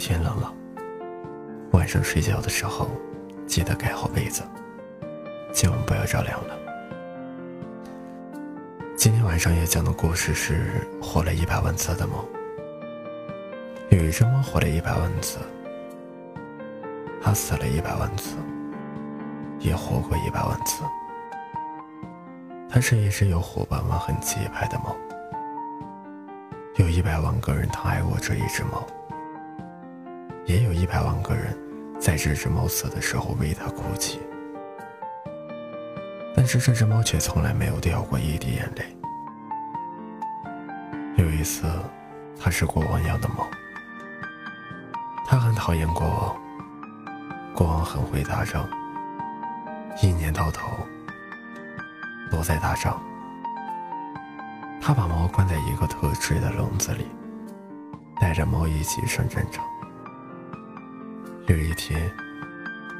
[0.00, 0.50] 天冷了，
[1.72, 2.88] 晚上睡觉的时候
[3.46, 4.42] 记得盖好被子，
[5.52, 6.58] 千万不要着凉了。
[8.96, 12.24] 今天晚上要讲的故事是活了一百万次的猫。
[13.90, 15.38] 有一只猫活了一百万次，
[17.22, 18.36] 它死了一百万次，
[19.58, 20.82] 也活过一百万次。
[22.70, 24.96] 它是一只有虎斑纹、很气派的猫。
[26.76, 28.86] 有一百万个人疼爱过这一只猫，
[30.50, 31.56] 也有一百万个人
[32.00, 34.18] 在这只猫死的时候为它哭泣。
[36.34, 38.84] 但是这只猫却从来没有掉过一滴眼泪。
[41.16, 41.68] 有一次，
[42.36, 43.46] 它是国王养的猫。
[45.24, 46.36] 他很讨厌国王。
[47.54, 48.68] 国王很会打仗，
[50.02, 50.68] 一年到头
[52.28, 53.00] 都在打仗。
[54.80, 57.06] 他把猫关在一个特制的笼子里，
[58.20, 59.64] 带着猫一起上战场。
[61.50, 62.08] 有一天，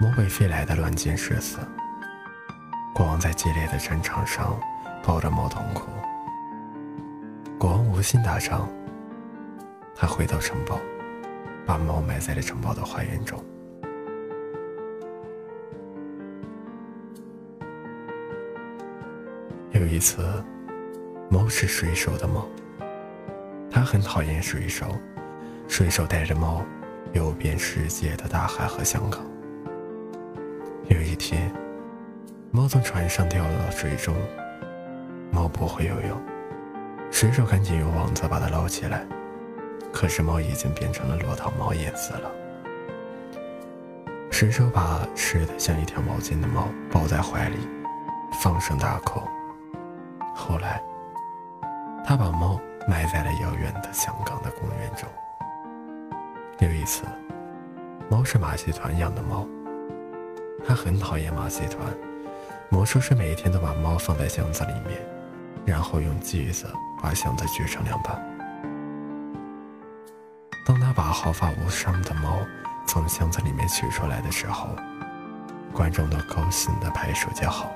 [0.00, 1.58] 猫被飞来的乱箭射死。
[2.92, 4.58] 国王在激烈的战场上
[5.04, 5.88] 抱着猫痛哭。
[7.56, 8.68] 国王无心打仗，
[9.94, 10.80] 他回到城堡。
[11.64, 13.40] 把猫埋在了城堡的花园中。
[19.70, 20.26] 有一次，
[21.28, 22.48] 猫是水手的猫，
[23.70, 24.98] 它很讨厌水手。
[25.68, 26.64] 水手带着猫
[27.12, 29.20] 游遍世界的大海和香港。
[30.88, 31.52] 有一天，
[32.50, 34.14] 猫从船上掉到水中，
[35.32, 36.20] 猫不会游泳，
[37.10, 39.04] 水手赶紧用网子把它捞起来。
[39.92, 42.30] 可是猫已经变成了落汤猫，也死了。
[44.30, 47.58] 水手把湿的像一条毛巾的猫抱在怀里，
[48.40, 49.20] 放声大哭。
[50.34, 50.80] 后来，
[52.06, 55.08] 他把猫埋在了遥远的香港的公园中。
[56.60, 57.04] 有一次，
[58.10, 59.46] 猫是马戏团养的猫，
[60.62, 61.80] 它很讨厌马戏团。
[62.68, 65.00] 魔术师每一天都把猫放在箱子里面，
[65.64, 66.66] 然后用锯子
[67.02, 68.14] 把箱子锯成两半。
[70.66, 72.38] 当他把毫发无伤的猫
[72.86, 74.68] 从箱子里面取出来的时候，
[75.72, 77.72] 观众都高兴地拍手叫好。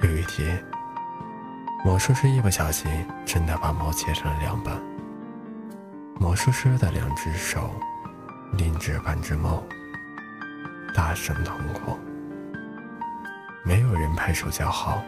[0.00, 0.64] 有一天，
[1.84, 2.90] 魔术师一不小心
[3.26, 4.74] 真的把猫切成了两半。
[6.22, 7.74] 魔术师的两只手
[8.52, 9.60] 拎着半只猫，
[10.94, 11.98] 大声痛哭。
[13.64, 15.02] 没有人拍手叫好。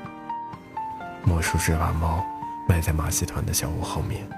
[1.22, 2.26] 魔术师把猫
[2.68, 4.28] 埋在马戏团的小屋后面。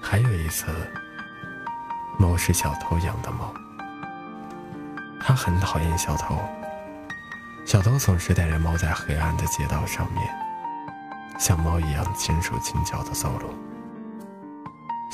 [0.00, 0.64] 还有一次，
[2.18, 3.52] 猫是小偷养的猫，
[5.20, 6.38] 他很讨厌小偷。
[7.66, 10.26] 小偷总是带着猫在黑暗的街道上面，
[11.38, 13.54] 像猫一样轻手轻脚的走路。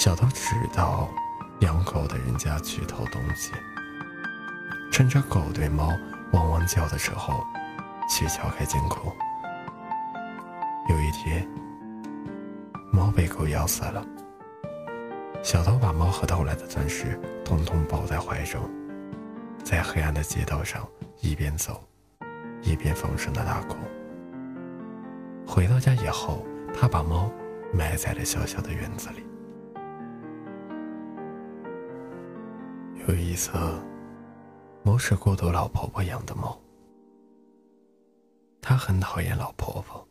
[0.05, 1.09] 小偷知道
[1.61, 3.53] 养狗的人家去偷东西，
[4.93, 5.97] 趁着狗对猫
[6.33, 7.43] 汪汪叫的时候，
[8.07, 9.11] 去撬开金库。
[10.91, 11.49] 有一天，
[12.93, 14.05] 猫被狗咬死了。
[15.43, 18.61] 小偷把猫和偷来的钻石统统抱在怀中，
[19.65, 20.87] 在黑暗的街道上
[21.23, 21.83] 一边走，
[22.61, 23.77] 一边放声的大哭。
[25.47, 26.45] 回到家以后，
[26.79, 27.33] 他把猫
[27.73, 29.25] 埋在了小小的院子里。
[33.07, 33.53] 有一次，
[34.83, 36.59] 猫是孤独老婆婆养的猫，
[38.63, 40.07] 她很讨厌老婆婆。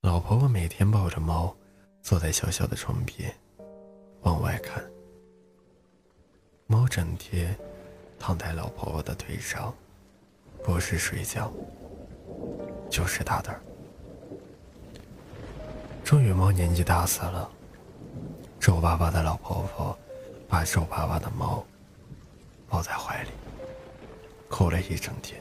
[0.00, 1.54] 老婆婆每天抱着猫。
[2.00, 3.30] 坐在小小的窗边，
[4.22, 4.82] 往外看。
[6.66, 7.54] 猫整天
[8.18, 9.74] 躺在老婆婆的腿上，
[10.64, 11.52] 不是睡觉，
[12.88, 13.54] 就是打盹。
[16.02, 17.50] 终于，猫年纪大死了，
[18.58, 19.98] 皱巴巴的老婆婆
[20.48, 21.62] 把皱巴巴的猫
[22.68, 23.30] 抱在怀里，
[24.48, 25.38] 哭了一整天。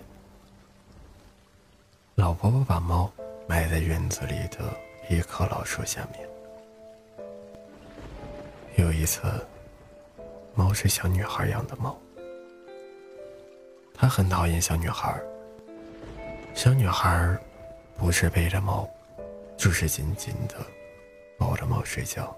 [2.16, 3.12] 老婆婆把猫
[3.48, 4.76] 埋在院子里的
[5.10, 6.28] 一棵老树下面。
[8.76, 9.22] 有一次，
[10.54, 11.98] 猫是小女孩养的猫，
[13.94, 15.18] 她很讨厌小女孩。
[16.54, 17.38] 小女孩
[17.96, 18.90] 不是背着猫，
[19.56, 20.56] 就是紧紧的
[21.38, 22.36] 抱着猫睡觉。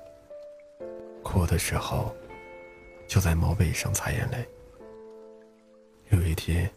[1.24, 2.14] 哭的时候，
[3.10, 4.48] 就在猫背上擦眼泪。
[6.12, 6.70] 有一天，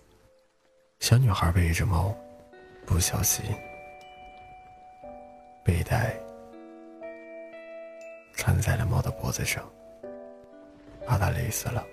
[0.98, 2.16] 小女孩背着猫，
[2.86, 3.44] 不小心
[5.62, 6.16] 背带。
[8.34, 9.70] 缠在了猫的脖子上，
[11.06, 11.86] 把它勒死了。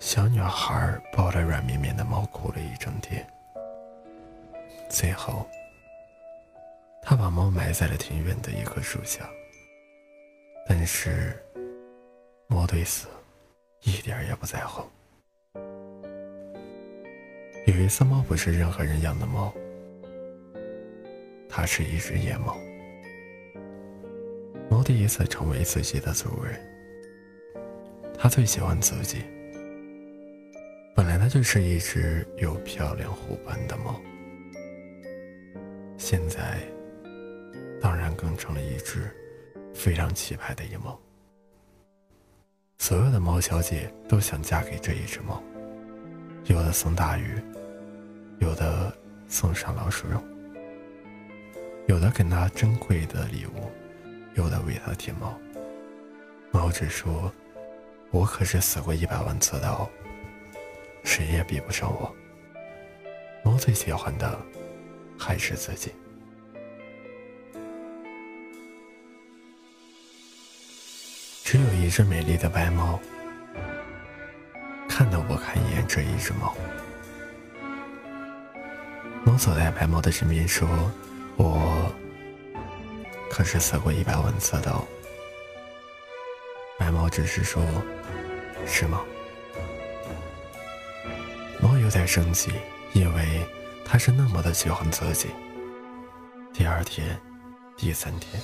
[0.00, 3.24] 小女孩抱着软绵绵的猫哭了一整天，
[4.88, 5.46] 最后，
[7.02, 9.28] 他把猫埋在了庭院的一棵树下，
[10.66, 11.43] 但是
[12.54, 13.08] 猫对此
[13.82, 14.84] 一点也不在乎。
[17.66, 19.52] 有一次，猫不是任何人养的猫，
[21.48, 22.56] 它是一只野猫。
[24.70, 26.60] 猫第一次成为自己的主人，
[28.16, 29.24] 它最喜欢自己。
[30.94, 34.00] 本来它就是一只有漂亮虎斑的猫，
[35.98, 36.60] 现在
[37.80, 39.10] 当然更成了一只
[39.74, 40.96] 非常气派的野猫。
[42.86, 45.42] 所有的猫小姐都想嫁给这一只猫，
[46.44, 47.42] 有的送大鱼，
[48.40, 48.94] 有的
[49.26, 50.22] 送上老鼠肉，
[51.86, 53.72] 有的给它珍贵的礼物。
[54.34, 55.34] 有的为他舔毛，
[56.50, 57.32] 猫只说
[58.12, 59.88] ：“我可是死过一百万次的哦，
[61.04, 62.14] 谁也比不上我。”
[63.42, 64.38] 猫最喜欢的
[65.18, 65.90] 还是自己。
[71.84, 72.98] 一只美丽的白猫，
[74.88, 76.56] 看都不看一眼这一只猫。
[79.22, 80.66] 猫走在白猫的身边说
[81.36, 81.92] ：“我。”
[83.30, 84.82] 可是死过一百万次的哦。
[86.78, 87.62] 白猫只是说
[88.66, 89.02] ：“是吗？”
[91.60, 92.50] 猫有点生气，
[92.94, 93.46] 因为
[93.84, 95.28] 它是那么的喜欢自己。
[96.54, 97.20] 第二天，
[97.76, 98.42] 第三天，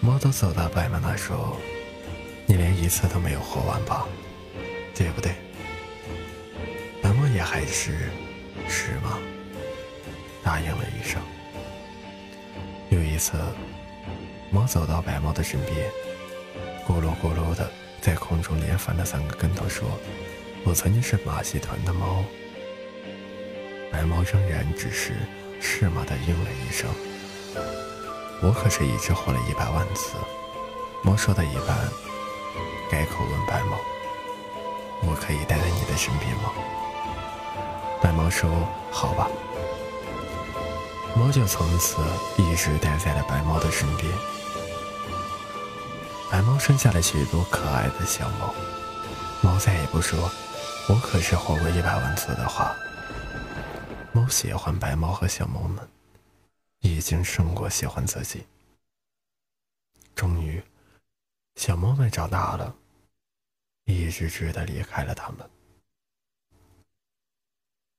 [0.00, 1.58] 猫都走到白猫那说
[2.46, 4.06] ：“你连一次都没有活完吧？
[4.94, 5.32] 对不对？”
[7.02, 8.10] 白猫也还是
[8.68, 9.18] 是吗？
[10.42, 11.20] 答应了一声。
[12.90, 13.32] 有一次，
[14.50, 15.90] 猫走到白猫的身边，
[16.86, 17.70] 咕噜咕噜的
[18.00, 19.88] 在空中连翻了三个跟头，说
[20.64, 22.24] ：“我曾经是马戏团的猫。”
[23.90, 25.14] 白猫仍然只是
[25.60, 26.88] 是吗的应了一声。
[28.42, 30.16] 我可是一直活了一百万次。
[31.02, 31.76] 猫说到一半，
[32.90, 33.78] 改口问白猫
[35.02, 36.52] ：“我可以待在你的身边吗？”
[38.00, 38.50] 白猫说
[38.92, 39.28] ：“好吧。”
[41.16, 42.02] 猫就从此
[42.36, 44.10] 一直待在了白猫的身边。
[46.30, 48.52] 白猫生下了许多可爱的小猫，
[49.40, 50.30] 猫再也不说
[50.90, 52.74] “我可是活过一百万次”的话。
[54.12, 55.88] 猫喜欢白猫和小猫们，
[56.80, 58.44] 已经胜过喜欢自己。
[60.14, 60.62] 终于，
[61.56, 62.74] 小猫们长大了，
[63.84, 65.38] 一只只的离开了它们。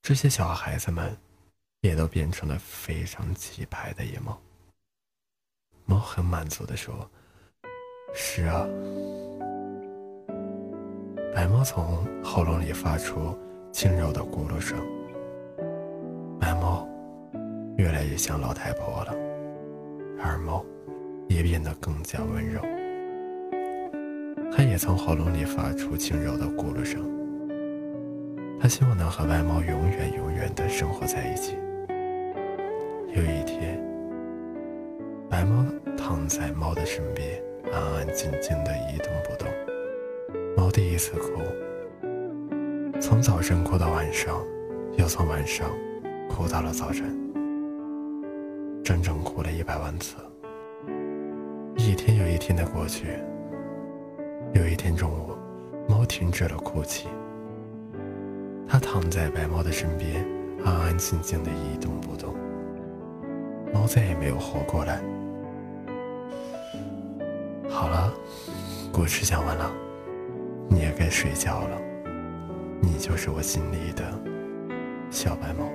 [0.02, 1.18] 这些小孩子们。
[1.81, 4.42] 也都变成了非常气派的野猫。
[5.86, 7.07] 猫很满足的说
[8.12, 8.66] ：“是啊。”
[11.31, 13.38] 白猫从喉咙里发出
[13.72, 14.75] 轻柔的咕噜声。
[16.40, 16.88] 白猫
[17.78, 19.13] 越来越像老太婆了，
[20.24, 20.66] 而猫
[21.30, 22.60] 也变得更加温柔。
[24.56, 27.04] 它也从喉咙里发出轻柔的咕噜声。
[28.57, 31.57] 它希望能和白猫永远永远的生活在一起。
[33.13, 33.78] 有一天，
[35.30, 35.66] 白猫
[35.98, 37.44] 躺在猫的身边，
[37.74, 39.46] 安安静静的一动不动。
[40.56, 41.42] 猫第一次哭，
[43.02, 44.42] 从早晨哭到晚上，
[44.98, 45.69] 又从晚上
[46.30, 47.13] 哭到了早晨，
[48.81, 50.16] 整整哭了一百万次。
[51.76, 53.19] 一天又一天的过去，
[54.56, 55.35] 有一天中午，
[55.85, 57.09] 猫停止了哭泣，
[58.66, 60.26] 它躺在白猫的身边，
[60.64, 62.33] 安安静静的一动不动。
[63.74, 65.02] 猫再也没有活过来。
[67.69, 68.14] 好了，
[68.94, 69.69] 故事讲完了，
[70.69, 71.78] 你也该睡觉了。
[72.81, 74.04] 你就是我心里的
[75.12, 75.66] 小白猫。